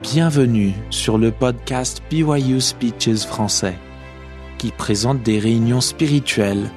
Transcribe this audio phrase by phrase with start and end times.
[0.00, 3.76] Bienvenue sur le podcast BYU Speeches français,
[4.56, 6.70] qui présente des réunions spirituelles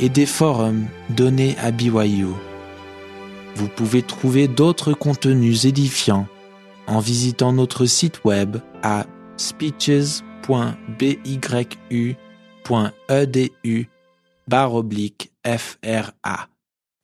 [0.00, 2.28] et des forums donnés à BYU.
[3.56, 6.26] Vous pouvez trouver d'autres contenus édifiants
[6.86, 9.04] en visitant notre site web à
[9.36, 12.16] speeches.byu.edu
[15.44, 16.51] FRA.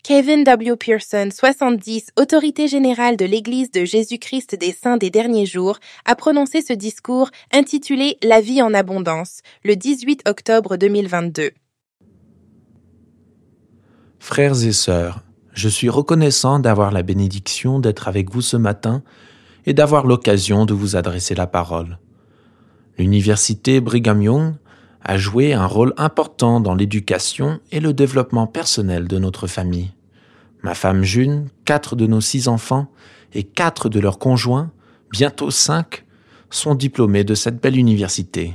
[0.04, 0.76] Kevin W.
[0.76, 6.62] Pearson, 70, autorité générale de l'Église de Jésus-Christ des Saints des derniers jours, a prononcé
[6.62, 11.50] ce discours intitulé La vie en abondance, le 18 octobre 2022.
[14.18, 15.22] Frères et sœurs,
[15.52, 19.02] je suis reconnaissant d'avoir la bénédiction d'être avec vous ce matin
[19.66, 21.98] et d'avoir l'occasion de vous adresser la parole.
[22.96, 24.54] L'université Brigham Young
[25.04, 29.92] a joué un rôle important dans l'éducation et le développement personnel de notre famille.
[30.62, 32.88] Ma femme June, quatre de nos six enfants
[33.32, 34.70] et quatre de leurs conjoints,
[35.10, 36.04] bientôt cinq,
[36.50, 38.54] sont diplômés de cette belle université.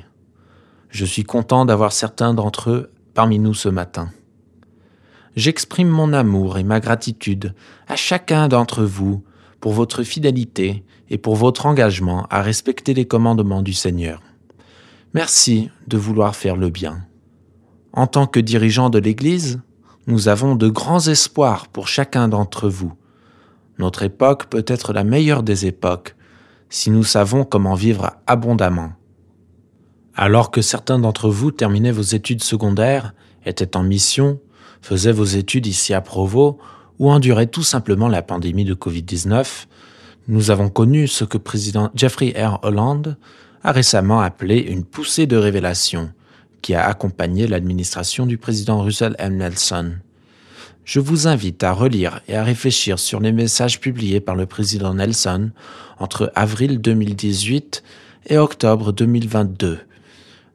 [0.89, 4.09] Je suis content d'avoir certains d'entre eux parmi nous ce matin.
[5.35, 7.55] J'exprime mon amour et ma gratitude
[7.87, 9.23] à chacun d'entre vous
[9.59, 14.21] pour votre fidélité et pour votre engagement à respecter les commandements du Seigneur.
[15.13, 17.05] Merci de vouloir faire le bien.
[17.91, 19.61] En tant que dirigeant de l'Église,
[20.07, 22.93] nous avons de grands espoirs pour chacun d'entre vous.
[23.77, 26.15] Notre époque peut être la meilleure des époques
[26.69, 28.93] si nous savons comment vivre abondamment.
[30.15, 33.13] Alors que certains d'entre vous terminaient vos études secondaires,
[33.45, 34.39] étaient en mission,
[34.81, 36.57] faisaient vos études ici à Provo
[36.97, 39.67] ou enduraient tout simplement la pandémie de Covid-19,
[40.27, 42.59] nous avons connu ce que président Jeffrey R.
[42.63, 43.17] Holland
[43.63, 46.11] a récemment appelé une poussée de révélation
[46.61, 49.37] qui a accompagné l'administration du président Russell M.
[49.37, 49.93] Nelson.
[50.85, 54.93] Je vous invite à relire et à réfléchir sur les messages publiés par le président
[54.93, 55.51] Nelson
[55.97, 57.83] entre avril 2018
[58.27, 59.79] et octobre 2022,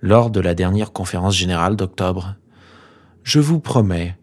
[0.02, 2.34] lors de la dernière conférence générale d'octobre.
[3.22, 4.16] Je vous promets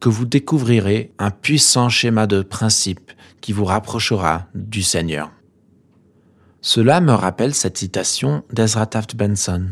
[0.00, 3.12] que vous découvrirez un puissant schéma de principe
[3.42, 5.30] qui vous rapprochera du Seigneur.
[6.62, 9.68] Cela me rappelle cette citation d'Ezra Taft Benson.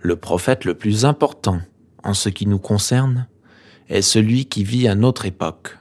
[0.00, 1.60] Le prophète le plus important
[2.02, 3.26] en ce qui nous concerne
[3.90, 5.76] est celui qui vit à notre époque.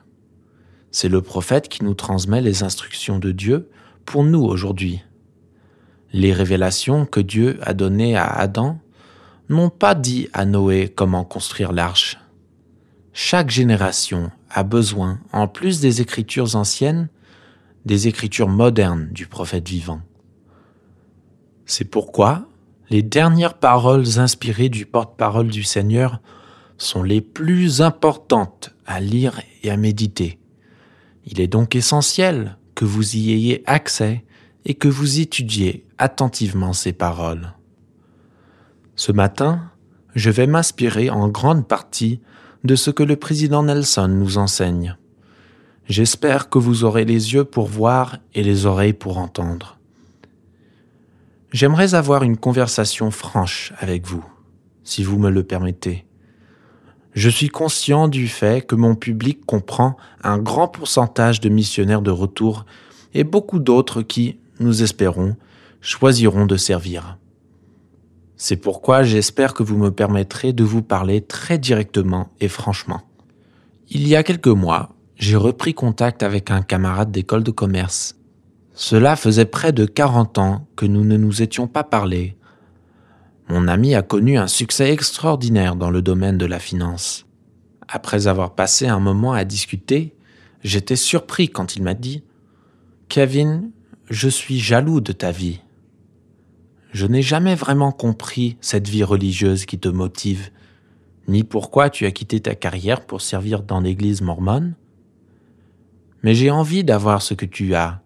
[0.92, 3.70] C'est le prophète qui nous transmet les instructions de Dieu
[4.06, 5.02] pour nous aujourd'hui.
[6.12, 8.78] Les révélations que Dieu a données à Adam
[9.48, 12.20] n'ont pas dit à Noé comment construire l'arche.
[13.14, 17.08] Chaque génération a besoin, en plus des écritures anciennes,
[17.86, 20.02] des écritures modernes du prophète vivant.
[21.66, 22.48] C'est pourquoi
[22.90, 26.22] les dernières paroles inspirées du porte-parole du Seigneur
[26.78, 30.40] sont les plus importantes à lire et à méditer.
[31.26, 34.24] Il est donc essentiel que vous y ayez accès
[34.66, 37.54] et que vous étudiez attentivement ces paroles.
[38.96, 39.72] Ce matin,
[40.16, 42.22] je vais m'inspirer en grande partie
[42.64, 44.98] de ce que le président Nelson nous enseigne.
[45.88, 49.78] J'espère que vous aurez les yeux pour voir et les oreilles pour entendre.
[51.52, 54.24] J'aimerais avoir une conversation franche avec vous,
[54.84, 56.06] si vous me le permettez.
[57.14, 62.12] Je suis conscient du fait que mon public comprend un grand pourcentage de missionnaires de
[62.12, 62.66] retour
[63.14, 65.36] et beaucoup d'autres qui, nous espérons,
[65.82, 67.18] choisiront de servir.
[68.38, 73.02] C'est pourquoi j'espère que vous me permettrez de vous parler très directement et franchement.
[73.90, 78.16] Il y a quelques mois, j'ai repris contact avec un camarade d'école de commerce.
[78.74, 82.36] Cela faisait près de 40 ans que nous ne nous étions pas parlé.
[83.50, 87.26] Mon ami a connu un succès extraordinaire dans le domaine de la finance.
[87.88, 90.16] Après avoir passé un moment à discuter,
[90.64, 92.24] j'étais surpris quand il m'a dit
[93.10, 93.70] Kevin,
[94.10, 95.60] je suis jaloux de ta vie.
[96.92, 100.50] Je n'ai jamais vraiment compris cette vie religieuse qui te motive,
[101.28, 104.76] ni pourquoi tu as quitté ta carrière pour servir dans l'église mormone,
[106.24, 108.02] mais j'ai envie d'avoir ce que tu as.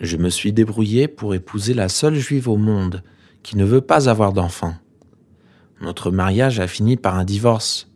[0.00, 3.02] Je me suis débrouillé pour épouser la seule juive au monde
[3.42, 4.74] qui ne veut pas avoir d'enfant.
[5.80, 7.90] Notre mariage a fini par un divorce.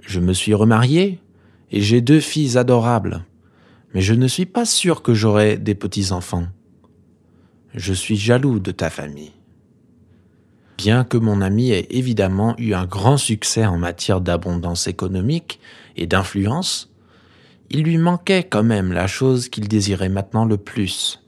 [0.00, 1.20] Je me suis remarié
[1.70, 3.24] et j'ai deux filles adorables,
[3.94, 6.46] mais je ne suis pas sûr que j'aurai des petits-enfants.
[7.74, 9.32] Je suis jaloux de ta famille.
[10.82, 15.60] Bien que mon ami ait évidemment eu un grand succès en matière d'abondance économique
[15.94, 16.92] et d'influence,
[17.70, 21.22] il lui manquait quand même la chose qu'il désirait maintenant le plus.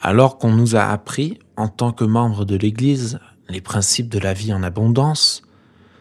[0.00, 3.18] Alors qu'on nous a appris, en tant que membres de l'Église,
[3.50, 5.42] les principes de la vie en abondance,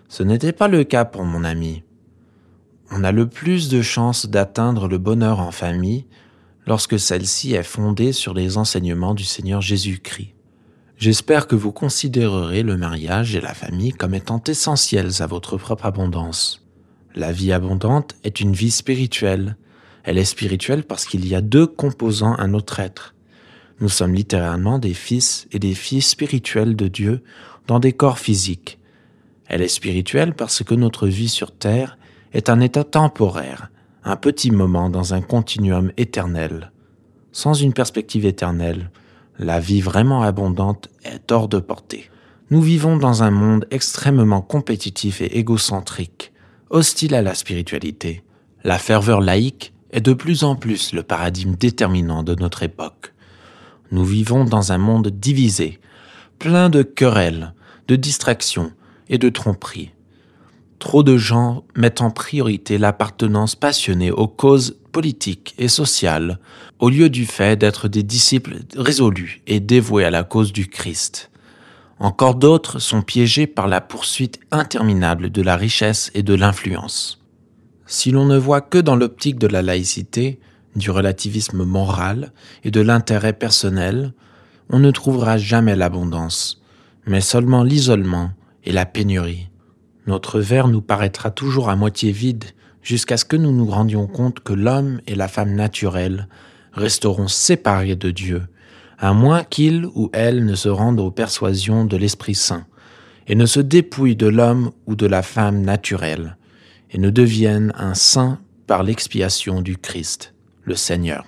[0.08, 1.84] ce n'était pas le cas pour mon ami.
[2.90, 6.06] On a le plus de chances d'atteindre le bonheur en famille
[6.66, 10.39] lorsque celle-ci est fondée sur les enseignements du Seigneur Jésus-Christ.
[11.00, 15.86] J'espère que vous considérerez le mariage et la famille comme étant essentiels à votre propre
[15.86, 16.68] abondance.
[17.16, 19.56] La vie abondante est une vie spirituelle.
[20.04, 23.16] Elle est spirituelle parce qu'il y a deux composants à notre être.
[23.80, 27.24] Nous sommes littéralement des fils et des filles spirituels de Dieu
[27.66, 28.78] dans des corps physiques.
[29.48, 31.98] Elle est spirituelle parce que notre vie sur Terre
[32.34, 33.72] est un état temporaire,
[34.04, 36.74] un petit moment dans un continuum éternel.
[37.32, 38.92] Sans une perspective éternelle,
[39.40, 42.10] la vie vraiment abondante est hors de portée.
[42.52, 46.34] Nous vivons dans un monde extrêmement compétitif et égocentrique,
[46.70, 48.24] hostile à la spiritualité.
[48.66, 53.14] La ferveur laïque est de plus en plus le paradigme déterminant de notre époque.
[53.92, 55.80] Nous vivons dans un monde divisé,
[56.38, 57.54] plein de querelles,
[57.88, 58.74] de distractions
[59.08, 59.92] et de tromperies.
[60.80, 66.40] Trop de gens mettent en priorité l'appartenance passionnée aux causes politiques et sociales,
[66.80, 71.32] au lieu du fait d'être des disciples résolus et dévoués à la cause du Christ.
[72.00, 77.22] Encore d'autres sont piégés par la poursuite interminable de la richesse et de l'influence.
[77.86, 80.40] Si l'on ne voit que dans l'optique de la laïcité,
[80.78, 82.32] du relativisme moral
[82.64, 84.14] et de l'intérêt personnel,
[84.70, 86.62] on ne trouvera jamais l'abondance,
[87.06, 88.32] mais seulement l'isolement
[88.64, 89.49] et la pénurie.
[90.10, 92.46] Notre verre nous paraîtra toujours à moitié vide
[92.82, 96.28] jusqu'à ce que nous nous rendions compte que l'homme et la femme naturelle
[96.74, 98.42] resteront séparés de Dieu,
[98.98, 102.66] à moins qu'ils ou elles ne se rendent aux persuasions de l'Esprit Saint,
[103.28, 106.38] et ne se dépouillent de l'homme ou de la femme naturelle,
[106.90, 110.34] et ne deviennent un saint par l'expiation du Christ,
[110.64, 111.24] le Seigneur.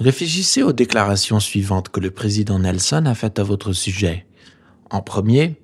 [0.00, 4.26] Réfléchissez aux déclarations suivantes que le président Nelson a faites à votre sujet.
[4.90, 5.60] En premier,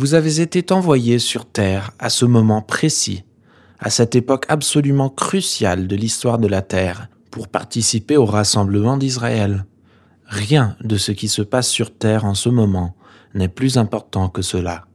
[0.00, 3.22] vous avez été envoyé sur Terre à ce moment précis,
[3.78, 9.66] à cette époque absolument cruciale de l'histoire de la Terre, pour participer au rassemblement d'Israël.
[10.24, 12.96] Rien de ce qui se passe sur Terre en ce moment
[13.34, 14.86] n'est plus important que cela.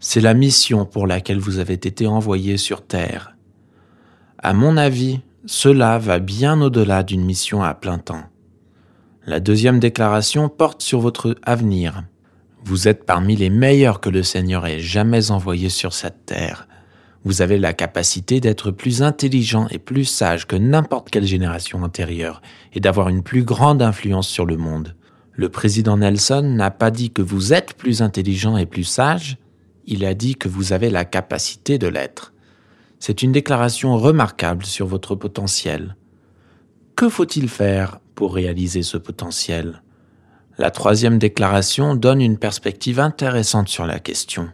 [0.00, 3.36] C'est la mission pour laquelle vous avez été envoyé sur Terre.
[4.38, 8.24] À mon avis, cela va bien au-delà d'une mission à plein temps.
[9.26, 12.02] La deuxième déclaration porte sur votre avenir.
[12.68, 16.68] Vous êtes parmi les meilleurs que le Seigneur ait jamais envoyés sur cette terre.
[17.24, 22.42] Vous avez la capacité d'être plus intelligent et plus sage que n'importe quelle génération antérieure
[22.74, 24.94] et d'avoir une plus grande influence sur le monde.
[25.32, 29.38] Le président Nelson n'a pas dit que vous êtes plus intelligent et plus sage,
[29.86, 32.34] il a dit que vous avez la capacité de l'être.
[32.98, 35.96] C'est une déclaration remarquable sur votre potentiel.
[36.96, 39.80] Que faut-il faire pour réaliser ce potentiel?
[40.58, 44.48] La troisième déclaration donne une perspective intéressante sur la question.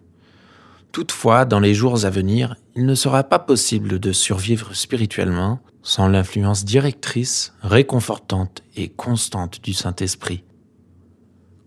[0.93, 6.07] Toutefois, dans les jours à venir, il ne sera pas possible de survivre spirituellement sans
[6.09, 10.45] l'influence directrice, réconfortante et constante du Saint-Esprit.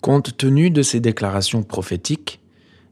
[0.01, 2.39] Compte tenu de ces déclarations prophétiques,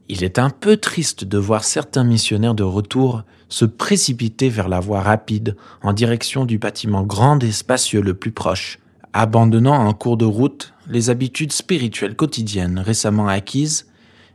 [0.08, 4.78] il est un peu triste de voir certains missionnaires de retour se précipiter vers la
[4.78, 8.78] voie rapide en direction du bâtiment grand et spacieux le plus proche,
[9.12, 13.86] abandonnant en cours de route les habitudes spirituelles quotidiennes récemment acquises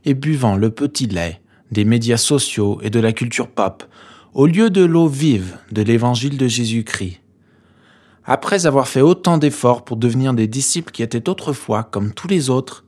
[0.04, 1.40] et buvant le petit lait
[1.70, 3.84] des médias sociaux et de la culture pop
[4.34, 7.20] au lieu de l'eau vive de l'évangile de Jésus-Christ.
[8.24, 12.50] Après avoir fait autant d'efforts pour devenir des disciples qui étaient autrefois comme tous les
[12.50, 12.84] autres,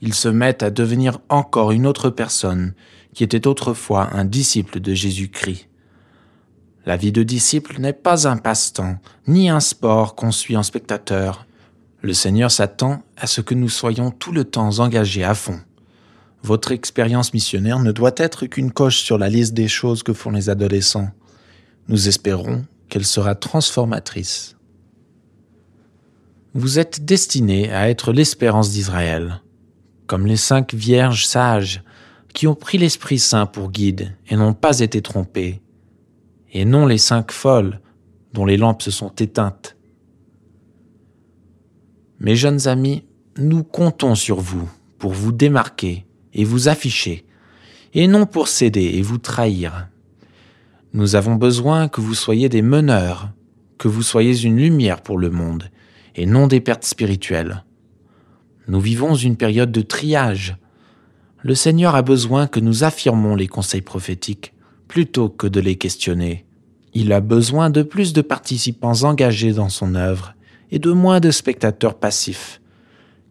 [0.00, 2.74] ils se mettent à devenir encore une autre personne
[3.14, 5.68] qui était autrefois un disciple de Jésus-Christ.
[6.84, 8.96] La vie de disciple n'est pas un passe-temps,
[9.28, 11.46] ni un sport qu'on suit en spectateur.
[12.02, 15.60] Le Seigneur s'attend à ce que nous soyons tout le temps engagés à fond.
[16.42, 20.30] Votre expérience missionnaire ne doit être qu'une coche sur la liste des choses que font
[20.30, 21.10] les adolescents.
[21.88, 24.56] Nous espérons qu'elle sera transformatrice.
[26.54, 29.40] Vous êtes destiné à être l'espérance d'Israël,
[30.06, 31.82] comme les cinq vierges sages
[32.34, 35.62] qui ont pris l'Esprit Saint pour guide et n'ont pas été trompées
[36.52, 37.80] et non les cinq folles
[38.32, 39.76] dont les lampes se sont éteintes.
[42.22, 43.02] Mes jeunes amis,
[43.36, 47.26] nous comptons sur vous pour vous démarquer et vous afficher,
[47.94, 49.88] et non pour céder et vous trahir.
[50.92, 53.30] Nous avons besoin que vous soyez des meneurs,
[53.76, 55.68] que vous soyez une lumière pour le monde,
[56.14, 57.64] et non des pertes spirituelles.
[58.68, 60.56] Nous vivons une période de triage.
[61.40, 64.54] Le Seigneur a besoin que nous affirmons les conseils prophétiques
[64.86, 66.46] plutôt que de les questionner.
[66.94, 70.36] Il a besoin de plus de participants engagés dans son œuvre
[70.72, 72.60] et de moins de spectateurs passifs.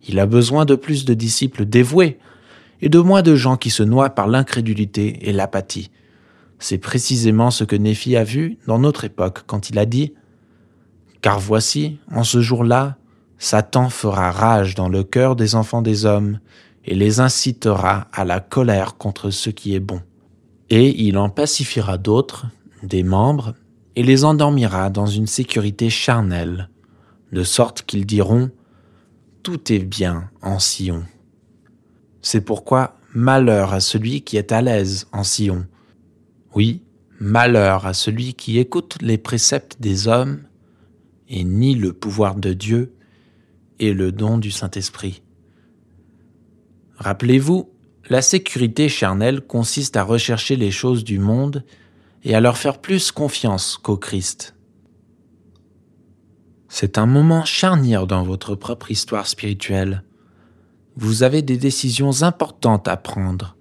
[0.07, 2.19] Il a besoin de plus de disciples dévoués
[2.81, 5.91] et de moins de gens qui se noient par l'incrédulité et l'apathie.
[6.59, 10.13] C'est précisément ce que Néphi a vu dans notre époque quand il a dit
[11.21, 12.97] Car voici, en ce jour-là,
[13.39, 16.39] Satan fera rage dans le cœur des enfants des hommes
[16.85, 20.01] et les incitera à la colère contre ce qui est bon.
[20.69, 22.45] Et il en pacifiera d'autres,
[22.83, 23.55] des membres,
[23.95, 26.69] et les endormira dans une sécurité charnelle,
[27.31, 28.51] de sorte qu'ils diront
[29.43, 31.05] Tout est bien en Sion.
[32.21, 35.65] C'est pourquoi malheur à celui qui est à l'aise en Sion.
[36.53, 36.83] Oui,
[37.19, 40.43] malheur à celui qui écoute les préceptes des hommes
[41.27, 42.93] et nie le pouvoir de Dieu
[43.79, 45.23] et le don du Saint-Esprit.
[46.97, 47.69] Rappelez-vous,
[48.09, 51.63] la sécurité charnelle consiste à rechercher les choses du monde
[52.23, 54.55] et à leur faire plus confiance qu'au Christ.
[56.73, 60.03] C'est un moment charnière dans votre propre histoire spirituelle.
[60.95, 63.57] Vous avez des décisions importantes à prendre,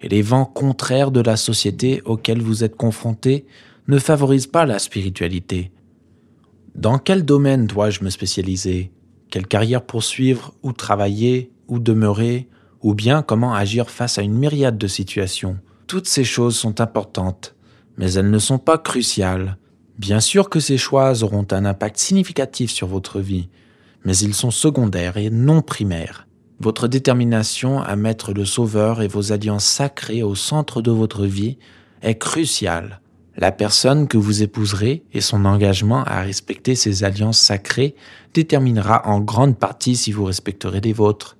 [0.00, 3.46] et les vents contraires de la société auxquels vous êtes confrontés
[3.86, 5.70] ne favorisent pas la spiritualité.
[6.74, 8.90] Dans quel domaine dois-je me spécialiser?
[9.30, 12.48] Quelle carrière poursuivre Où travailler Où demeurer?
[12.82, 15.58] Ou bien comment agir face à une myriade de situations?
[15.86, 17.54] Toutes ces choses sont importantes,
[17.98, 19.58] mais elles ne sont pas cruciales.
[19.98, 23.48] Bien sûr que ces choix auront un impact significatif sur votre vie,
[24.04, 26.28] mais ils sont secondaires et non primaires.
[26.60, 31.58] Votre détermination à mettre le Sauveur et vos alliances sacrées au centre de votre vie
[32.02, 33.00] est cruciale.
[33.36, 37.94] La personne que vous épouserez et son engagement à respecter ces alliances sacrées
[38.34, 41.37] déterminera en grande partie si vous respecterez les vôtres.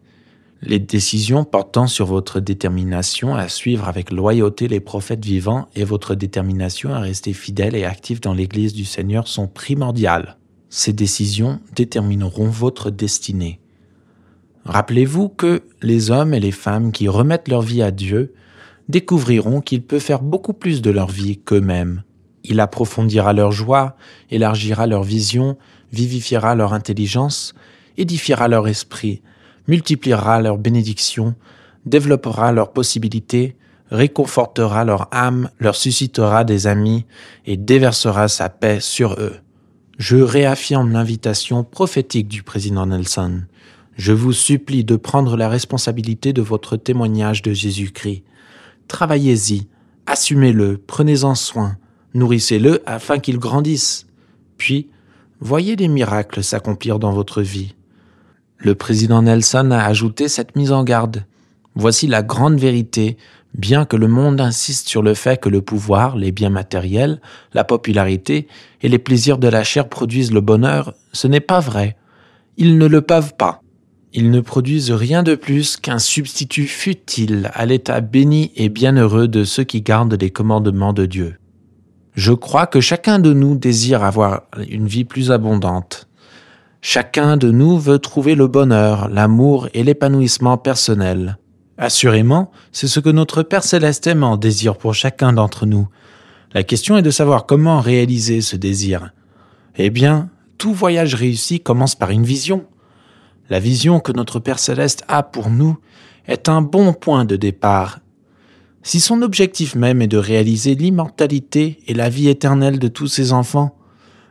[0.60, 6.16] Les décisions portant sur votre détermination à suivre avec loyauté les prophètes vivants et votre
[6.16, 10.36] détermination à rester fidèle et actif dans l'Église du Seigneur sont primordiales.
[10.68, 13.60] Ces décisions détermineront votre destinée.
[14.64, 18.34] Rappelez-vous que les hommes et les femmes qui remettent leur vie à Dieu
[18.88, 22.02] découvriront qu'il peut faire beaucoup plus de leur vie qu'eux-mêmes.
[22.42, 23.96] Il approfondira leur joie,
[24.30, 25.56] élargira leur vision,
[25.92, 27.54] vivifiera leur intelligence,
[27.96, 29.22] édifiera leur esprit,
[29.68, 31.34] multipliera leurs bénédictions,
[31.86, 33.56] développera leurs possibilités,
[33.90, 37.04] réconfortera leur âme, leur suscitera des amis
[37.46, 39.36] et déversera sa paix sur eux.
[39.98, 43.42] Je réaffirme l'invitation prophétique du président Nelson.
[43.96, 48.24] Je vous supplie de prendre la responsabilité de votre témoignage de Jésus-Christ
[48.88, 49.68] Travaillez-y,
[50.06, 51.76] assumez-le, prenez-en soin,
[52.14, 54.06] nourrissez-le afin qu'il grandisse.
[54.56, 54.88] Puis,
[55.40, 57.74] voyez les miracles s'accomplir dans votre vie.
[58.60, 61.24] Le président Nelson a ajouté cette mise en garde.
[61.76, 63.16] Voici la grande vérité,
[63.54, 67.20] bien que le monde insiste sur le fait que le pouvoir, les biens matériels,
[67.54, 68.48] la popularité
[68.82, 71.96] et les plaisirs de la chair produisent le bonheur, ce n'est pas vrai.
[72.56, 73.62] Ils ne le peuvent pas.
[74.12, 79.44] Ils ne produisent rien de plus qu'un substitut futile à l'état béni et bienheureux de
[79.44, 81.36] ceux qui gardent les commandements de Dieu.
[82.14, 86.07] Je crois que chacun de nous désire avoir une vie plus abondante.
[86.80, 91.38] Chacun de nous veut trouver le bonheur, l'amour et l'épanouissement personnel.
[91.76, 95.88] Assurément, c'est ce que notre Père céleste aimant désire pour chacun d'entre nous.
[96.54, 99.12] La question est de savoir comment réaliser ce désir.
[99.76, 102.64] Eh bien, tout voyage réussi commence par une vision.
[103.50, 105.78] La vision que notre Père céleste a pour nous
[106.26, 108.00] est un bon point de départ.
[108.82, 113.32] Si son objectif même est de réaliser l'immortalité et la vie éternelle de tous ses
[113.32, 113.77] enfants,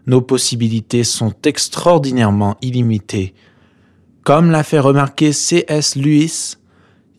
[0.08, 3.36] nos possibilités sont extraordinairement illimitées.
[4.24, 5.96] Comme l'a fait remarquer C.S.
[5.96, 6.56] Lewis,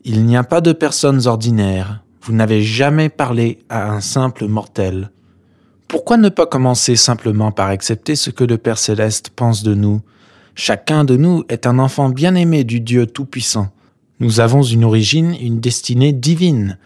[0.04, 2.02] il n'y a pas de personnes ordinaires.
[2.22, 5.10] Vous n'avez jamais parlé à un simple mortel.
[5.86, 10.02] Pourquoi ne pas commencer simplement par accepter ce que le Père céleste pense de nous?
[10.54, 13.68] Chacun de nous est un enfant bien-aimé du Dieu Tout-Puissant.
[14.20, 16.78] Nous avons une origine, une destinée divine.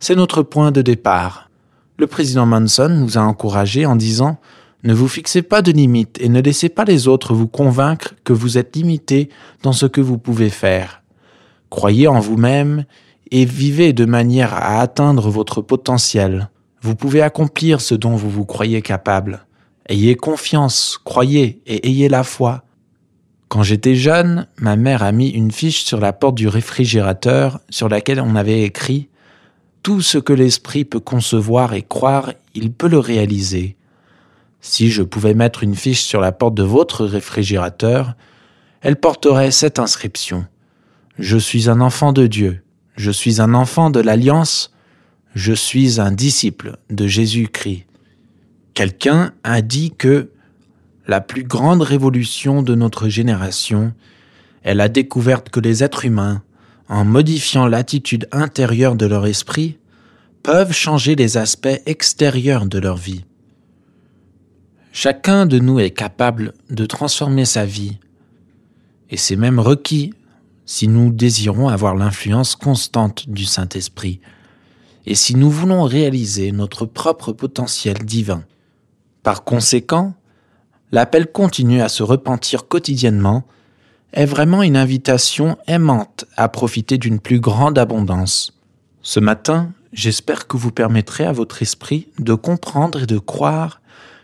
[0.00, 1.50] C'est notre point de départ.
[1.98, 4.38] Le président Manson nous a encouragés en disant
[4.84, 8.32] Ne vous fixez pas de limites et ne laissez pas les autres vous convaincre que
[8.32, 9.28] vous êtes limité
[9.62, 11.02] dans ce que vous pouvez faire.
[11.68, 12.84] Croyez en vous-même
[13.32, 16.48] et vivez de manière à atteindre votre potentiel.
[16.80, 19.46] Vous pouvez accomplir ce dont vous vous croyez capable.
[19.88, 22.64] Ayez confiance, croyez et ayez la foi.
[23.48, 27.88] Quand j'étais jeune, ma mère a mis une fiche sur la porte du réfrigérateur sur
[27.88, 29.08] laquelle on avait écrit
[29.82, 33.77] Tout ce que l'esprit peut concevoir et croire, il peut le réaliser.
[34.60, 38.14] Si je pouvais mettre une fiche sur la porte de votre réfrigérateur,
[38.80, 40.46] elle porterait cette inscription.
[41.18, 42.62] Je suis un enfant de Dieu,
[42.96, 44.72] je suis un enfant de l'Alliance,
[45.34, 47.86] je suis un disciple de Jésus-Christ.
[48.74, 50.30] Quelqu'un a dit que
[51.06, 53.94] la plus grande révolution de notre génération
[54.62, 56.42] est la découverte que les êtres humains,
[56.88, 59.78] en modifiant l'attitude intérieure de leur esprit,
[60.42, 63.24] peuvent changer les aspects extérieurs de leur vie.
[64.92, 67.98] Chacun de nous est capable de transformer sa vie,
[69.10, 70.14] et c'est même requis
[70.64, 74.20] si nous désirons avoir l'influence constante du Saint-Esprit,
[75.06, 78.44] et si nous voulons réaliser notre propre potentiel divin.
[79.22, 80.14] Par conséquent,
[80.92, 83.44] l'appel continu à se repentir quotidiennement
[84.12, 88.54] est vraiment une invitation aimante à profiter d'une plus grande abondance.
[89.02, 93.80] Ce matin, j'espère que vous permettrez à votre esprit de comprendre et de croire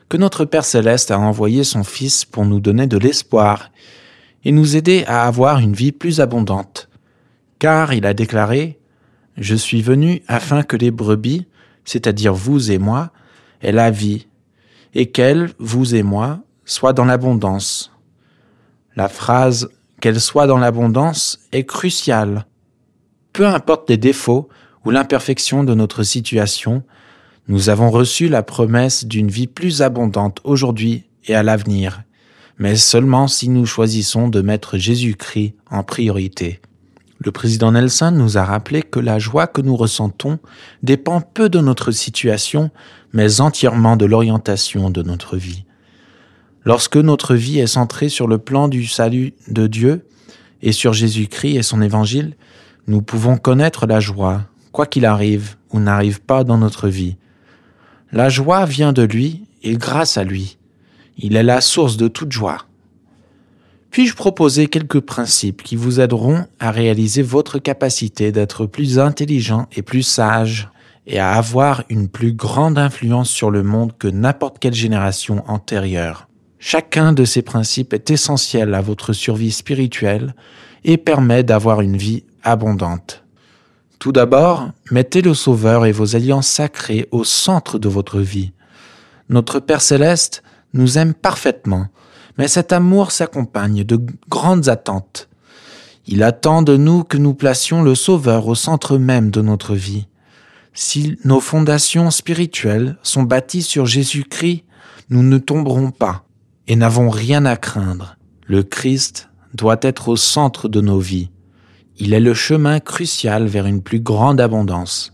[0.08, 3.70] que notre Père céleste a envoyé son Fils pour nous donner de l'espoir
[4.44, 6.88] et nous aider à avoir une vie plus abondante.
[7.58, 8.78] Car il a déclaré
[9.36, 11.46] Je suis venu afin que les brebis,
[11.84, 13.10] c'est-à-dire vous et moi,
[13.62, 14.28] aient la vie,
[14.94, 17.90] et qu'elles, vous et moi, soient dans l'abondance.
[18.96, 19.68] La phrase
[20.00, 22.46] qu'elle soit dans l'abondance est cruciale.
[23.32, 24.48] Peu importe les défauts
[24.84, 26.84] ou l'imperfection de notre situation,
[27.46, 32.02] nous avons reçu la promesse d'une vie plus abondante aujourd'hui et à l'avenir,
[32.58, 36.60] mais seulement si nous choisissons de mettre Jésus-Christ en priorité.
[37.18, 40.38] Le président Nelson nous a rappelé que la joie que nous ressentons
[40.82, 42.70] dépend peu de notre situation,
[43.12, 45.64] mais entièrement de l'orientation de notre vie.
[46.64, 50.06] Lorsque notre vie est centrée sur le plan du salut de Dieu
[50.62, 52.36] et sur Jésus-Christ et son évangile,
[52.86, 57.16] nous pouvons connaître la joie, quoi qu'il arrive ou n'arrive pas dans notre vie.
[58.14, 60.56] La joie vient de lui et grâce à lui.
[61.18, 62.58] Il est la source de toute joie.
[63.90, 69.82] Puis-je proposer quelques principes qui vous aideront à réaliser votre capacité d'être plus intelligent et
[69.82, 70.68] plus sage
[71.08, 76.28] et à avoir une plus grande influence sur le monde que n'importe quelle génération antérieure?
[76.60, 80.36] Chacun de ces principes est essentiel à votre survie spirituelle
[80.84, 83.23] et permet d'avoir une vie abondante.
[83.98, 88.52] Tout d'abord, mettez le Sauveur et vos alliances sacrées au centre de votre vie.
[89.28, 90.42] Notre Père céleste
[90.74, 91.86] nous aime parfaitement,
[92.36, 95.28] mais cet amour s'accompagne de grandes attentes.
[96.06, 100.06] Il attend de nous que nous placions le Sauveur au centre même de notre vie.
[100.74, 104.64] Si nos fondations spirituelles sont bâties sur Jésus-Christ,
[105.08, 106.24] nous ne tomberons pas
[106.66, 108.16] et n'avons rien à craindre.
[108.46, 111.30] Le Christ doit être au centre de nos vies.
[111.96, 115.12] Il est le chemin crucial vers une plus grande abondance.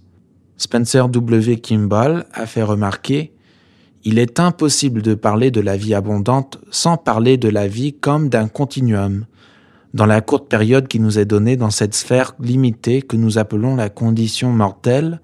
[0.57, 1.59] Spencer W.
[1.59, 3.35] Kimball a fait remarquer
[4.05, 8.31] Il est impossible de parler de la vie abondante sans parler de la vie comme
[8.31, 9.27] d'un continuum,
[9.93, 13.77] dans la courte période qui nous est donnée dans cette sphère limitée que nous appelons
[13.77, 15.21] la condition mortelle,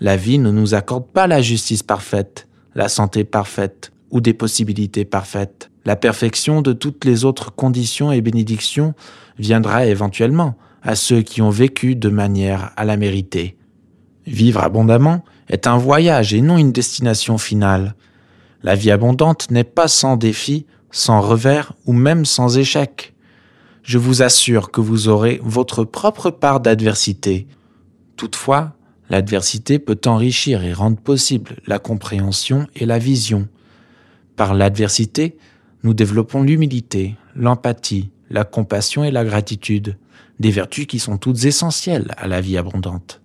[0.00, 5.06] la vie ne nous accorde pas la justice parfaite, la santé parfaite ou des possibilités
[5.06, 5.70] parfaites.
[5.86, 8.92] La perfection de toutes les autres conditions et bénédictions
[9.38, 13.56] viendra éventuellement à ceux qui ont vécu de manière à la mériter.
[14.26, 17.94] Vivre abondamment est un voyage et non une destination finale.
[18.62, 23.14] La vie abondante n'est pas sans défis, sans revers ou même sans échec.
[23.82, 27.46] Je vous assure que vous aurez votre propre part d'adversité.
[28.16, 28.74] Toutefois,
[29.08, 33.48] l'adversité peut enrichir et rendre possible la compréhension et la vision.
[34.36, 35.38] Par l'adversité,
[35.82, 39.96] nous développons l'humilité, l'empathie, la compassion et la gratitude,
[40.38, 43.20] des vertus qui sont toutes essentielles à la vie abondante.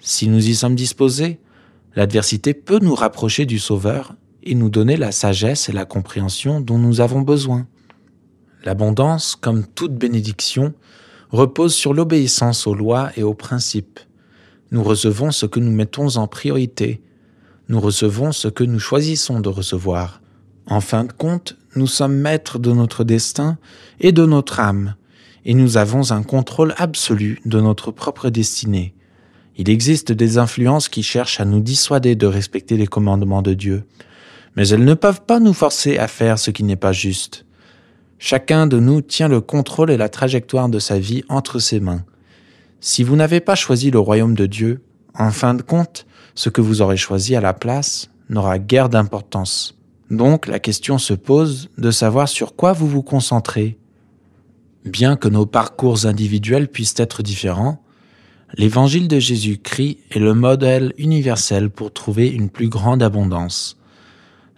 [0.00, 1.38] Si nous y sommes disposés,
[1.94, 6.78] l'adversité peut nous rapprocher du Sauveur et nous donner la sagesse et la compréhension dont
[6.78, 7.66] nous avons besoin.
[8.64, 10.74] L'abondance, comme toute bénédiction,
[11.30, 14.00] repose sur l'obéissance aux lois et aux principes.
[14.70, 17.02] Nous recevons ce que nous mettons en priorité.
[17.68, 20.20] Nous recevons ce que nous choisissons de recevoir.
[20.66, 23.58] En fin de compte, nous sommes maîtres de notre destin
[24.00, 24.94] et de notre âme,
[25.44, 28.94] et nous avons un contrôle absolu de notre propre destinée.
[29.56, 33.84] Il existe des influences qui cherchent à nous dissuader de respecter les commandements de Dieu,
[34.56, 37.44] mais elles ne peuvent pas nous forcer à faire ce qui n'est pas juste.
[38.18, 42.04] Chacun de nous tient le contrôle et la trajectoire de sa vie entre ses mains.
[42.80, 44.82] Si vous n'avez pas choisi le royaume de Dieu,
[45.14, 49.76] en fin de compte, ce que vous aurez choisi à la place n'aura guère d'importance.
[50.10, 53.78] Donc la question se pose de savoir sur quoi vous vous concentrez.
[54.84, 57.82] Bien que nos parcours individuels puissent être différents,
[58.54, 63.78] l'évangile de Jésus-Christ est le modèle universel pour trouver une plus grande abondance.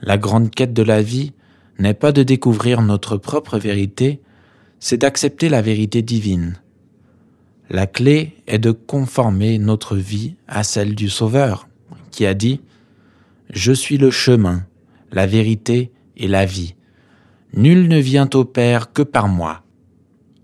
[0.00, 1.32] La grande quête de la vie
[1.80, 4.20] n'est pas de découvrir notre propre vérité,
[4.78, 6.56] c'est d'accepter la vérité divine.
[7.68, 11.68] La clé est de conformer notre vie à celle du Sauveur,
[12.12, 12.54] qui a dit⁇
[13.50, 14.66] Je suis le chemin,
[15.10, 16.76] la vérité et la vie.
[17.54, 19.61] Nul ne vient au Père que par moi.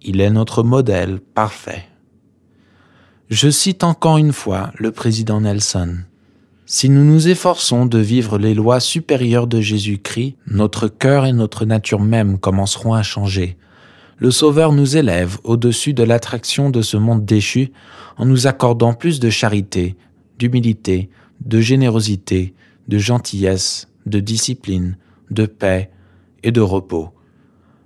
[0.03, 1.85] Il est notre modèle parfait.
[3.31, 5.97] Je cite encore une fois le président Nelson.
[6.67, 11.65] Si nous nous efforçons de vivre les lois supérieures de Jésus-Christ, notre cœur et notre
[11.65, 13.57] nature même commenceront à changer.
[14.19, 17.73] Le Sauveur nous élève au-dessus de l'attraction de ce monde déchu
[18.17, 19.97] en nous accordant plus de charité,
[20.39, 21.11] d'humilité,
[21.45, 22.55] de générosité,
[22.87, 24.97] de gentillesse, de discipline,
[25.31, 25.91] de paix
[26.43, 27.11] et de repos.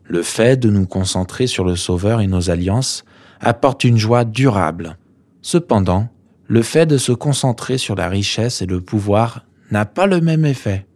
[0.04, 3.04] Le fait de nous concentrer sur le Sauveur et nos alliances
[3.40, 4.96] apporte une joie durable.
[5.42, 6.08] Cependant,
[6.46, 10.44] le fait de se concentrer sur la richesse et le pouvoir n'a pas le même
[10.44, 10.86] effet.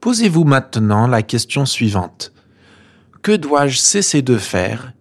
[0.00, 2.32] Posez-vous maintenant la question suivante.
[3.22, 4.92] Que dois-je cesser de faire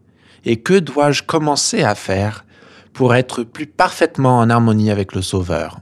[0.45, 2.45] et que dois-je commencer à faire
[2.93, 5.79] pour être plus parfaitement en harmonie avec le Sauveur?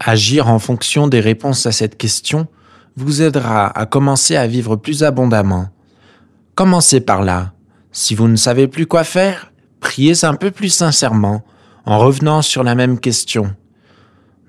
[0.00, 2.46] Agir en fonction des réponses à cette question
[2.96, 5.68] vous aidera à commencer à vivre plus abondamment.
[6.58, 7.52] Commencez par là.
[7.92, 11.44] Si vous ne savez plus quoi faire, priez un peu plus sincèrement
[11.86, 13.54] en revenant sur la même question.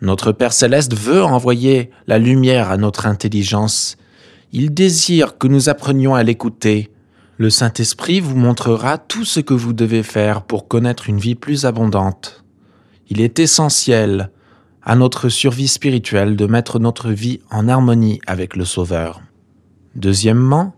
[0.02, 3.96] Notre Père céleste veut envoyer la lumière à notre intelligence.
[4.52, 6.90] Il désire que nous apprenions à l'écouter.
[7.38, 11.66] Le Saint-Esprit vous montrera tout ce que vous devez faire pour connaître une vie plus
[11.66, 12.44] abondante.
[13.10, 14.32] Il est essentiel
[14.82, 19.22] à notre survie spirituelle de mettre notre vie en harmonie avec le Sauveur.
[19.94, 20.74] Deuxièmement,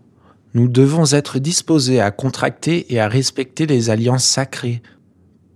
[0.54, 4.82] nous devons être disposés à contracter et à respecter les alliances sacrées.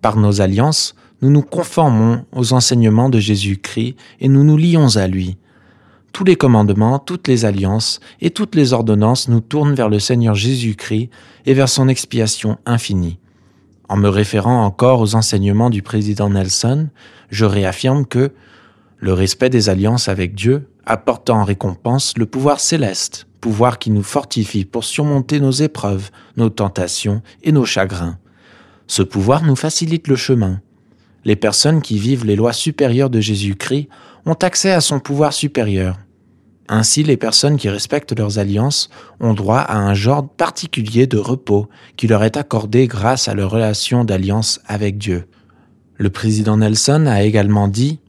[0.01, 5.07] Par nos alliances, nous nous conformons aux enseignements de Jésus-Christ et nous nous lions à
[5.07, 5.37] lui.
[6.13, 10.35] Tous les commandements, toutes les alliances et toutes les ordonnances nous tournent vers le Seigneur
[10.35, 11.11] Jésus-Christ
[11.45, 13.19] et vers son expiation infinie.
[13.89, 16.89] En me référant encore aux enseignements du président Nelson,
[17.31, 18.33] je réaffirme que
[18.99, 24.03] le respect des alliances avec Dieu apporte en récompense le pouvoir céleste, pouvoir qui nous
[24.03, 28.19] fortifie pour surmonter nos épreuves, nos tentations et nos chagrins.
[28.87, 30.61] Ce pouvoir nous facilite le chemin.
[31.25, 33.89] Les personnes qui vivent les lois supérieures de Jésus-Christ
[34.27, 35.97] ont accès à son pouvoir supérieur.
[36.69, 41.69] Ainsi, les personnes qui respectent leurs alliances ont droit à un genre particulier de repos
[41.97, 45.27] qui leur est accordé grâce à leur relation d'alliance avec Dieu.
[45.97, 48.01] Le président Nelson a également dit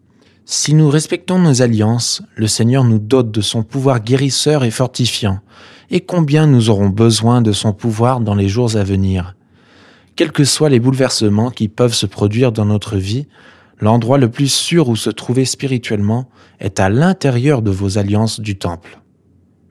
[0.50, 5.42] si nous respectons nos alliances, le Seigneur nous dote de son pouvoir guérisseur et fortifiant,
[5.92, 9.36] et combien nous aurons besoin de son pouvoir dans les jours à venir?
[10.16, 13.28] Quels que soient les bouleversements qui peuvent se produire dans notre vie,
[13.82, 16.30] l'endroit le plus sûr où se trouver spirituellement
[16.62, 19.02] est à l'intérieur de vos alliances du temple.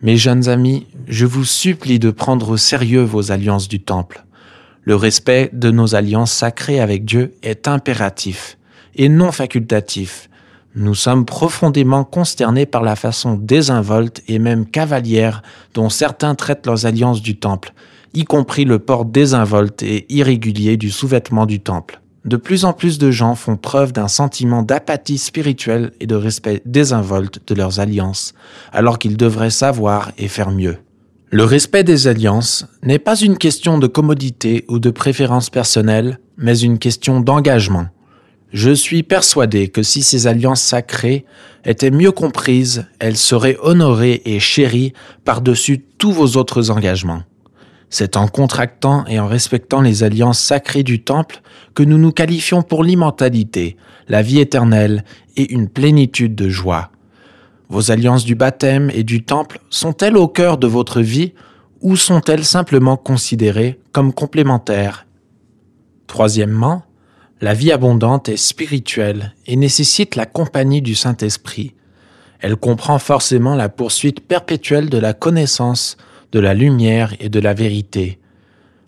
[0.03, 4.27] Mes jeunes amis, je vous supplie de prendre au sérieux vos alliances du temple.
[4.83, 8.59] Le respect de nos alliances sacrées avec Dieu est impératif
[8.95, 10.29] et non facultatif,
[10.77, 16.85] nous sommes profondément consternés par la façon désinvolte et même cavalière dont certains traitent leurs
[16.85, 17.73] alliances du temple,
[18.13, 22.03] y compris le port désinvolte et irrégulier du sous-vêtement du temple.
[22.27, 26.61] De plus en plus de gens font preuve d'un sentiment d'apathie spirituelle et de respect
[26.67, 28.35] désinvolte de leurs alliances,
[28.71, 30.77] alors qu'ils devraient savoir et faire mieux.
[31.31, 36.59] Le respect des alliances n'est pas une question de commodité ou de préférence personnelle, mais
[36.59, 37.87] une question d'engagement.
[38.57, 41.27] Je suis persuadé que si ces alliances sacrées
[41.67, 44.95] étaient mieux comprises, elles seraient honorées et chéries
[45.27, 47.21] par-dessus tous vos autres engagements.
[47.91, 51.43] C'est en contractant et en respectant les alliances sacrées du Temple
[51.75, 53.77] que nous nous qualifions pour l'immortalité,
[54.09, 55.05] la vie éternelle
[55.37, 56.91] et une plénitude de joie.
[57.69, 61.35] Vos alliances du baptême et du Temple sont-elles au cœur de votre vie
[61.83, 65.07] ou sont-elles simplement considérées comme complémentaires?
[66.07, 66.86] Troisièmement,
[67.41, 71.75] la vie abondante est spirituelle et nécessite la compagnie du Saint-Esprit.
[72.41, 75.99] Elle comprend forcément la poursuite perpétuelle de la connaissance,
[76.33, 78.19] de la lumière et de la vérité.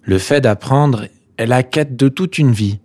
[0.03, 2.79] Le fait d'apprendre est la quête de toute une vie.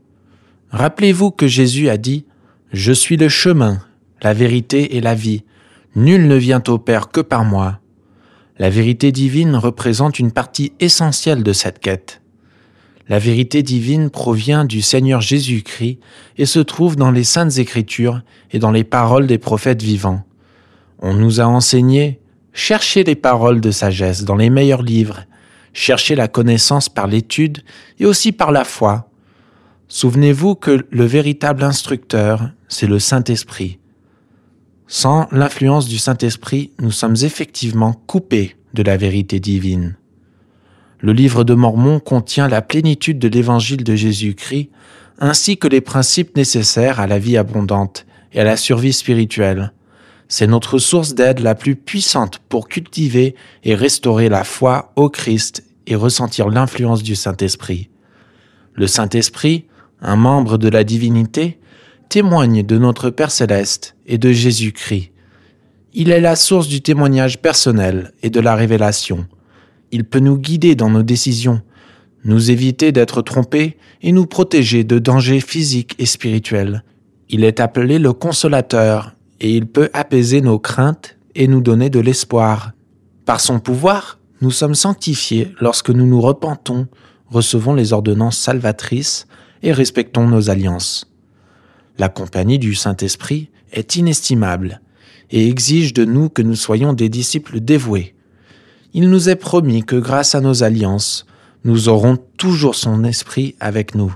[0.71, 2.25] Rappelez-vous que Jésus a dit⁇
[2.73, 3.79] Je suis le chemin,
[4.21, 5.43] la vérité et la vie.
[5.95, 7.69] Nul ne vient au Père que par moi.⁇
[8.57, 12.22] La vérité divine représente une partie essentielle de cette quête.
[13.09, 15.99] La vérité divine provient du Seigneur Jésus-Christ
[16.37, 20.23] et se trouve dans les saintes écritures et dans les paroles des prophètes vivants.
[20.99, 22.21] On nous a enseigné
[22.53, 25.25] cherchez les paroles de sagesse dans les meilleurs livres,
[25.73, 27.63] cherchez la connaissance par l'étude
[27.99, 29.09] et aussi par la foi.
[29.89, 33.79] Souvenez-vous que le véritable instructeur, c'est le Saint-Esprit.
[34.87, 39.97] Sans l'influence du Saint-Esprit, nous sommes effectivement coupés de la vérité divine.
[41.03, 44.69] Le livre de Mormon contient la plénitude de l'évangile de Jésus-Christ,
[45.19, 49.73] ainsi que les principes nécessaires à la vie abondante et à la survie spirituelle.
[50.29, 53.35] C'est notre source d'aide la plus puissante pour cultiver
[53.65, 57.89] et restaurer la foi au Christ et ressentir l'influence du Saint-Esprit.
[58.73, 59.65] Le Saint-Esprit,
[60.01, 61.59] un membre de la divinité,
[62.07, 65.11] témoigne de notre Père céleste et de Jésus-Christ.
[65.93, 69.27] Il est la source du témoignage personnel et de la révélation.
[69.93, 71.61] Il peut nous guider dans nos décisions,
[72.25, 76.83] nous éviter d'être trompés et nous protéger de dangers physiques et spirituels.
[77.29, 81.99] Il est appelé le consolateur et il peut apaiser nos craintes et nous donner de
[81.99, 82.71] l'espoir.
[83.27, 86.87] Par son pouvoir, nous sommes sanctifiés lorsque nous nous repentons,
[87.29, 89.27] recevons les ordonnances salvatrices
[89.61, 91.05] et respectons nos alliances.
[91.99, 94.81] La compagnie du Saint-Esprit est inestimable
[95.29, 98.15] et exige de nous que nous soyons des disciples dévoués.
[98.95, 101.25] Il nous est promis que grâce à nos alliances,
[101.63, 104.15] nous aurons toujours son esprit avec nous.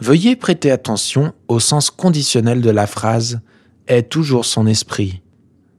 [0.00, 3.40] Veuillez prêter attention au sens conditionnel de la phrase
[3.86, 5.20] est toujours son esprit.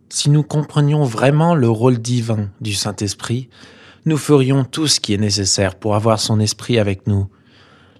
[0.10, 3.50] Si nous comprenions vraiment le rôle divin du Saint-Esprit,
[4.06, 7.28] nous ferions tout ce qui est nécessaire pour avoir son esprit avec nous.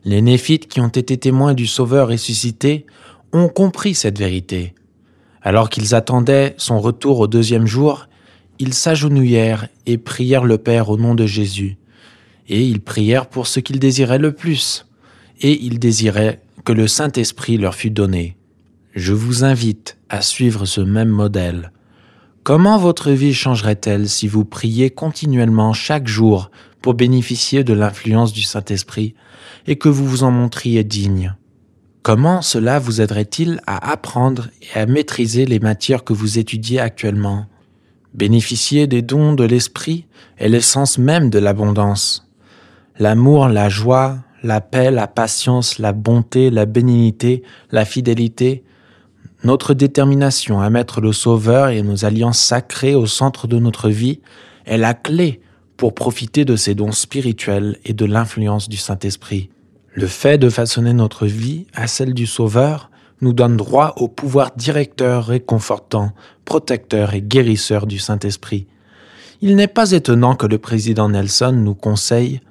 [0.06, 2.86] Les Néphites qui ont été témoins du Sauveur ressuscité
[3.34, 4.74] ont compris cette vérité.
[5.42, 8.08] Alors qu'ils attendaient son retour au deuxième jour,
[8.60, 11.78] ils s'agenouillèrent et prièrent le Père au nom de Jésus
[12.50, 14.86] et ils prièrent pour ce qu'ils désiraient le plus,
[15.42, 18.38] et ils désiraient que le Saint-Esprit leur fût donné.
[18.96, 21.72] Je vous invite à suivre ce même modèle.
[22.44, 26.50] Comment votre vie changerait-elle si vous priez continuellement chaque jour
[26.82, 29.14] pour bénéficier de l'influence du Saint-Esprit
[29.68, 31.36] et que vous vous en montriez digne?
[32.02, 37.48] Comment cela vous aiderait-il à apprendre et à maîtriser les matières que vous étudiez actuellement?
[38.14, 40.06] Bénéficier des dons de l'Esprit
[40.38, 42.28] est l'essence même de l'abondance
[43.00, 48.64] l'amour, la joie, la paix, la patience, la bonté, la bénignité, la fidélité,
[49.44, 54.20] notre détermination à mettre le Sauveur et nos alliances sacrées au centre de notre vie
[54.66, 55.42] est la clé
[55.78, 59.50] pour profiter de ces dons spirituels et de l'influence du Saint-Esprit.
[59.94, 62.90] Le fait de façonner notre vie à celle du Sauveur
[63.22, 66.12] nous donne droit au pouvoir directeur, réconfortant,
[66.46, 68.68] protecteur et guérisseur du Saint-Esprit.
[69.42, 72.42] Il n'est pas étonnant que le président Nelson nous conseille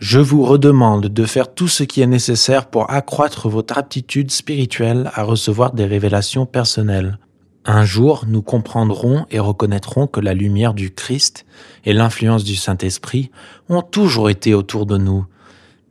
[0.00, 5.10] je vous redemande de faire tout ce qui est nécessaire pour accroître votre aptitude spirituelle
[5.14, 7.18] à recevoir des révélations personnelles.
[7.64, 11.44] Un jour, nous comprendrons et reconnaîtrons que la lumière du Christ
[11.84, 13.32] et l'influence du Saint-Esprit
[13.68, 15.26] ont toujours été autour de nous.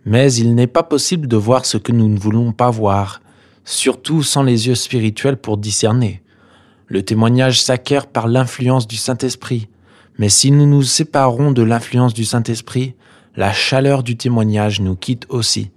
[0.05, 3.21] Mais il n'est pas possible de voir ce que nous ne voulons pas voir,
[3.67, 6.23] surtout sans les yeux spirituels pour discerner.
[6.87, 9.67] Le témoignage s'acquiert par l'influence du Saint-Esprit.
[10.17, 12.95] Mais si nous nous séparons de l'influence du Saint-Esprit,
[13.35, 15.69] la chaleur du témoignage nous quitte aussi.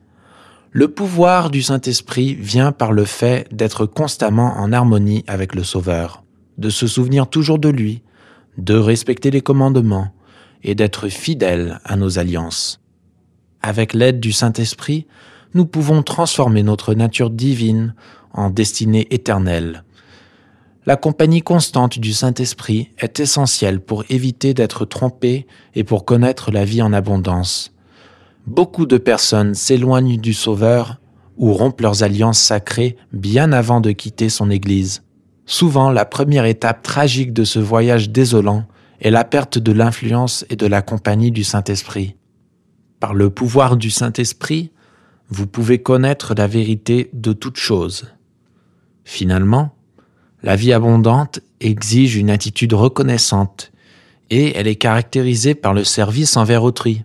[0.70, 6.22] Le pouvoir du Saint-Esprit vient par le fait d'être constamment en harmonie avec le Sauveur,
[6.58, 8.02] de se souvenir toujours de lui,
[8.56, 10.12] de respecter les commandements
[10.62, 12.80] et d'être fidèle à nos alliances.
[13.62, 15.08] Avec l'aide du Saint-Esprit,
[15.54, 17.94] nous pouvons transformer notre nature divine
[18.32, 19.84] en destinée éternelle,
[20.86, 26.64] la compagnie constante du Saint-Esprit est essentielle pour éviter d'être trompé et pour connaître la
[26.64, 27.74] vie en abondance.
[28.46, 30.98] Beaucoup de personnes s'éloignent du Sauveur
[31.36, 35.02] ou rompent leurs alliances sacrées bien avant de quitter son Église.
[35.44, 38.64] Souvent, la première étape tragique de ce voyage désolant
[39.00, 42.16] est la perte de l'influence et de la compagnie du Saint-Esprit.
[43.00, 44.72] Par le pouvoir du Saint-Esprit,
[45.30, 48.12] vous pouvez connaître la vérité de toutes choses.
[49.04, 49.74] Finalement,
[50.42, 53.72] la vie abondante exige une attitude reconnaissante
[54.30, 57.04] et elle est caractérisée par le service envers autrui.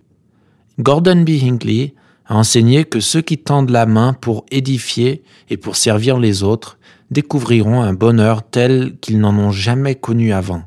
[0.78, 1.30] Gordon B.
[1.42, 1.94] Hinckley
[2.26, 6.78] a enseigné que ceux qui tendent la main pour édifier et pour servir les autres
[7.10, 10.62] découvriront un bonheur tel qu'ils n'en ont jamais connu avant.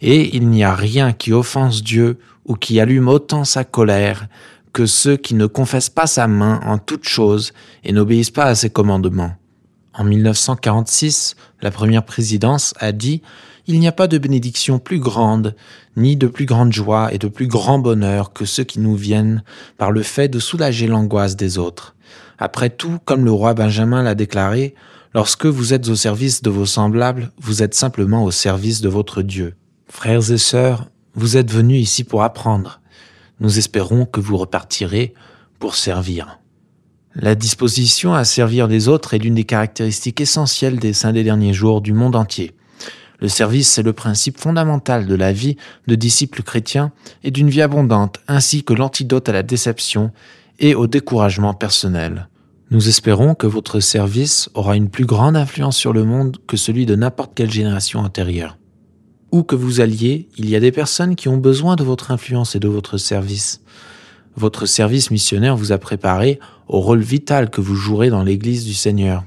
[0.00, 4.26] Et il n'y a rien qui offense Dieu ou qui allume autant sa colère
[4.72, 7.52] que ceux qui ne confessent pas sa main en toutes choses
[7.84, 9.34] et n'obéissent pas à ses commandements.
[9.94, 13.22] En 1946, la première présidence a dit
[13.66, 15.54] Il n'y a pas de bénédiction plus grande,
[15.96, 19.44] ni de plus grande joie et de plus grand bonheur que ceux qui nous viennent
[19.76, 21.94] par le fait de soulager l'angoisse des autres.
[22.38, 24.74] Après tout, comme le roi Benjamin l'a déclaré,
[25.14, 29.20] lorsque vous êtes au service de vos semblables, vous êtes simplement au service de votre
[29.20, 29.54] Dieu.
[29.86, 32.81] Frères et sœurs, vous êtes venus ici pour apprendre.
[33.42, 35.14] Nous espérons que vous repartirez
[35.58, 36.38] pour servir.
[37.16, 41.52] La disposition à servir les autres est l'une des caractéristiques essentielles des saints des derniers
[41.52, 42.52] jours du monde entier.
[43.18, 45.56] Le service est le principe fondamental de la vie
[45.88, 46.92] de disciples chrétiens
[47.24, 50.12] et d'une vie abondante, ainsi que l'antidote à la déception
[50.60, 52.28] et au découragement personnel.
[52.70, 56.86] Nous espérons que votre service aura une plus grande influence sur le monde que celui
[56.86, 58.56] de n'importe quelle génération antérieure.
[59.32, 62.54] Où que vous alliez, il y a des personnes qui ont besoin de votre influence
[62.54, 63.62] et de votre service.
[64.36, 68.74] Votre service missionnaire vous a préparé au rôle vital que vous jouerez dans l'Église du
[68.74, 69.24] Seigneur.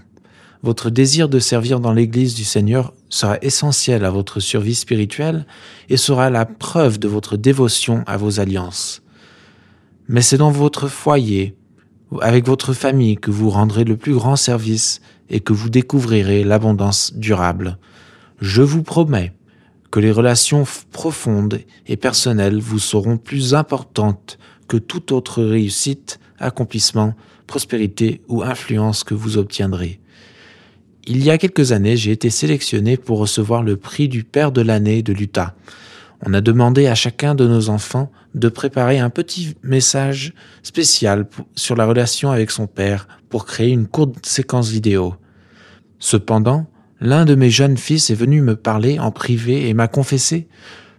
[0.61, 5.47] Votre désir de servir dans l'Église du Seigneur sera essentiel à votre survie spirituelle
[5.89, 9.01] et sera la preuve de votre dévotion à vos alliances.
[10.07, 11.55] Mais c'est dans votre foyer,
[12.21, 17.11] avec votre famille, que vous rendrez le plus grand service et que vous découvrirez l'abondance
[17.15, 17.79] durable.
[18.39, 19.33] Je vous promets
[19.95, 27.13] que les relations profondes et personnelles vous seront plus importantes que toute autre réussite, accomplissement,
[27.47, 30.01] prospérité ou influence que vous obtiendrez.
[31.08, 34.60] Il y a quelques années, j'ai été sélectionné pour recevoir le prix du Père de
[34.60, 35.55] l'année de l'Utah.
[36.25, 41.77] On a demandé à chacun de nos enfants de préparer un petit message spécial sur
[41.77, 45.15] la relation avec son père pour créer une courte séquence vidéo.
[45.99, 46.67] Cependant,
[47.05, 50.47] l'un de mes jeunes fils est venu me parler en privé et m'a confessé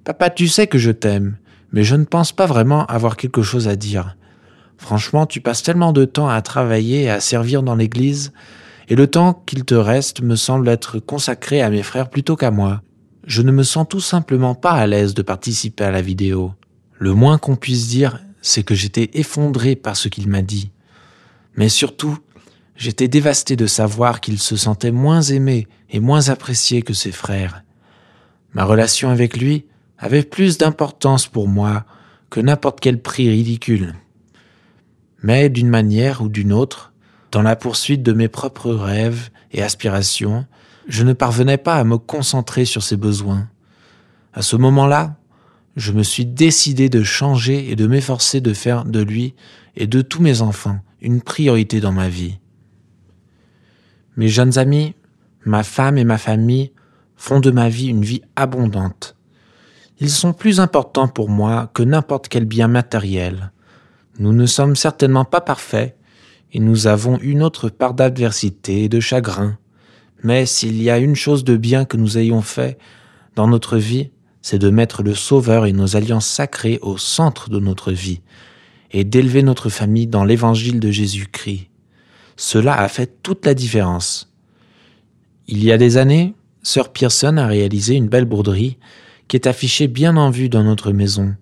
[0.04, 1.36] Papa, tu sais que je t'aime,
[1.72, 4.16] mais je ne pense pas vraiment avoir quelque chose à dire.
[4.78, 8.32] Franchement, tu passes tellement de temps à travailler et à servir dans l'église,
[8.88, 12.52] et le temps qu'il te reste me semble être consacré à mes frères plutôt qu'à
[12.52, 12.82] moi.
[13.26, 16.52] Je ne me sens tout simplement pas à l'aise de participer à la vidéo.
[16.98, 20.70] Le moins qu'on puisse dire, c'est que j'étais effondré par ce qu'il m'a dit.
[21.56, 22.16] Mais surtout,
[22.76, 27.62] j'étais dévasté de savoir qu'il se sentait moins aimé et moins apprécié que ses frères.
[28.52, 29.66] Ma relation avec lui
[29.98, 31.84] avait plus d'importance pour moi
[32.30, 33.94] que n'importe quel prix ridicule.
[35.22, 36.92] Mais d'une manière ou d'une autre,
[37.32, 40.46] dans la poursuite de mes propres rêves et aspirations,
[40.88, 43.48] je ne parvenais pas à me concentrer sur ses besoins.
[44.32, 45.16] À ce moment-là,
[45.76, 49.34] je me suis décidé de changer et de m'efforcer de faire de lui
[49.76, 52.38] et de tous mes enfants une priorité dans ma vie.
[54.16, 54.94] Mes jeunes amis,
[55.44, 56.72] ma femme et ma famille
[57.16, 59.16] font de ma vie une vie abondante.
[60.00, 63.52] Ils sont plus importants pour moi que n'importe quel bien matériel.
[64.18, 65.96] Nous ne sommes certainement pas parfaits,
[66.52, 69.58] et nous avons une autre part d'adversité et de chagrin.
[70.22, 72.78] Mais s'il y a une chose de bien que nous ayons fait
[73.34, 77.58] dans notre vie, c'est de mettre le Sauveur et nos alliances sacrées au centre de
[77.58, 78.22] notre vie,
[78.92, 81.68] et d'élever notre famille dans l'évangile de Jésus-Christ.
[82.36, 84.32] Cela a fait toute la différence.
[85.48, 88.78] Il y a des années, Sœur Pearson a réalisé une belle broderie
[89.28, 91.34] qui est affichée bien en vue dans notre maison.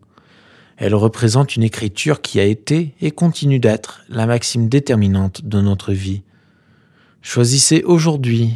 [0.76, 5.92] Elle représente une écriture qui a été et continue d'être la maxime déterminante de notre
[5.92, 6.22] vie.
[7.22, 8.54] Choisissez aujourd'hui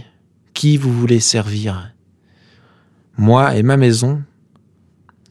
[0.53, 1.94] qui vous voulez servir.
[3.16, 4.22] Moi et ma maison,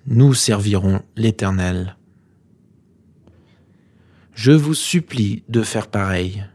[0.08, 1.98] nous servirons l'Éternel.
[4.34, 6.46] Je vous supplie de faire pareil.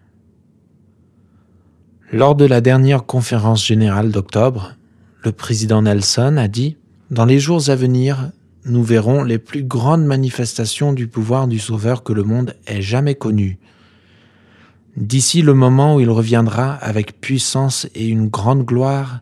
[2.14, 4.76] Lors de la dernière conférence générale d'octobre,
[5.24, 6.76] le président Nelson a dit
[7.10, 8.32] Dans les jours à venir,
[8.66, 13.14] nous verrons les plus grandes manifestations du pouvoir du Sauveur que le monde ait jamais
[13.14, 13.58] connues.
[14.94, 19.20] D'ici le moment où il reviendra avec puissance et une grande gloire,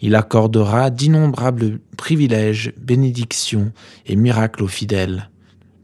[0.00, 3.70] il accordera d'innombrables privilèges, bénédictions
[4.04, 5.30] et miracles aux fidèles.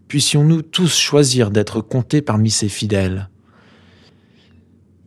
[0.09, 3.29] Puissions-nous tous choisir d'être comptés parmi ces fidèles.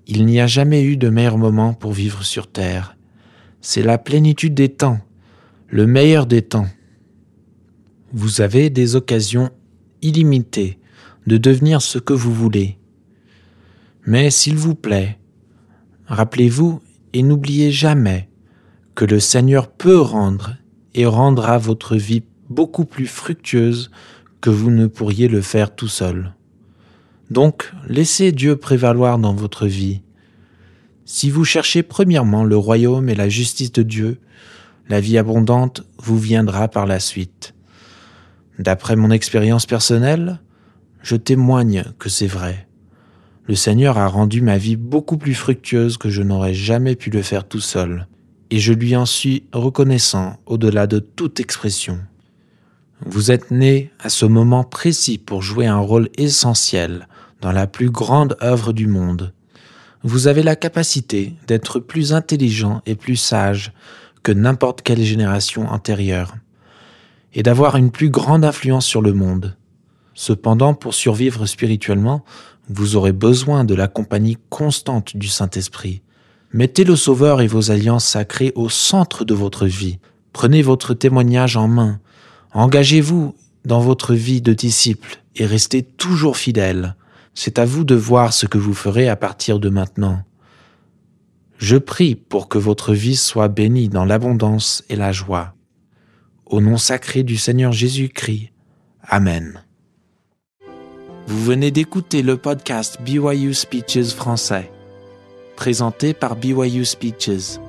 [0.07, 2.97] Il n'y a jamais eu de meilleur moment pour vivre sur terre.
[3.61, 4.99] C'est la plénitude des temps,
[5.69, 6.67] le meilleur des temps.
[8.11, 9.51] Vous avez des occasions
[10.01, 10.79] illimitées
[11.27, 12.77] de devenir ce que vous voulez.
[14.05, 15.19] Mais s'il vous plaît,
[16.07, 16.81] rappelez-vous
[17.13, 18.29] et n'oubliez jamais
[18.95, 20.57] que le Seigneur peut rendre
[20.95, 23.91] et rendra votre vie beaucoup plus fructueuse
[24.41, 26.33] que vous ne pourriez le faire tout seul.
[27.31, 30.01] Donc, laissez Dieu prévaloir dans votre vie.
[31.05, 34.19] Si vous cherchez premièrement le royaume et la justice de Dieu,
[34.89, 37.53] la vie abondante vous viendra par la suite.
[38.59, 40.41] D'après mon expérience personnelle,
[41.03, 42.67] je témoigne que c'est vrai.
[43.47, 47.21] Le Seigneur a rendu ma vie beaucoup plus fructueuse que je n'aurais jamais pu le
[47.21, 48.07] faire tout seul,
[48.49, 51.97] et je lui en suis reconnaissant au-delà de toute expression.
[53.05, 57.07] Vous êtes né à ce moment précis pour jouer un rôle essentiel
[57.41, 59.33] dans la plus grande œuvre du monde.
[60.03, 63.73] Vous avez la capacité d'être plus intelligent et plus sage
[64.23, 66.35] que n'importe quelle génération antérieure
[67.33, 69.55] et d'avoir une plus grande influence sur le monde.
[70.13, 72.23] Cependant, pour survivre spirituellement,
[72.69, 76.01] vous aurez besoin de la compagnie constante du Saint-Esprit.
[76.53, 79.99] Mettez le Sauveur et vos alliances sacrées au centre de votre vie.
[80.33, 81.99] Prenez votre témoignage en main.
[82.53, 83.35] Engagez-vous
[83.65, 86.95] dans votre vie de disciple et restez toujours fidèle.
[87.33, 90.23] C'est à vous de voir ce que vous ferez à partir de maintenant.
[91.57, 95.53] Je prie pour que votre vie soit bénie dans l'abondance et la joie.
[96.45, 98.51] Au nom sacré du Seigneur Jésus-Christ.
[99.03, 99.63] Amen.
[101.27, 104.71] Vous venez d'écouter le podcast BYU Speeches français,
[105.55, 107.59] présenté par BYU Speeches.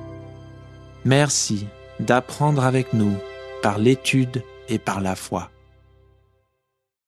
[1.05, 1.67] Merci
[1.99, 3.15] d'apprendre avec nous
[3.61, 5.52] par l'étude et par la foi.